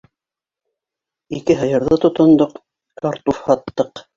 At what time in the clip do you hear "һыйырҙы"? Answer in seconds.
1.61-1.99